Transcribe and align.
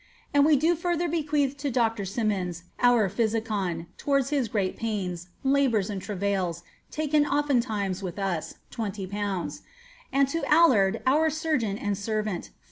And 0.33 0.43
we 0.47 0.55
do 0.55 0.75
further 0.75 1.07
bequeath 1.07 1.57
to 1.57 1.69
Dr. 1.69 2.05
Symonds, 2.05 2.63
our 2.79 3.07
phidaa, 3.07 3.85
towards 3.97 4.31
his 4.31 4.47
great 4.47 4.75
pains, 4.75 5.29
labours, 5.43 5.91
and 5.91 6.01
tra>'ails, 6.01 6.63
taken 6.89 7.23
oft 7.23 7.61
times 7.61 8.01
with 8.01 8.15
tis, 8.15 8.55
20/L; 8.71 9.59
and 10.11 10.27
to 10.27 10.43
Alarde, 10.51 11.01
our 11.05 11.29
surgeon 11.29 11.77
and 11.77 11.95
servant, 11.95 12.45
4 12.45 12.53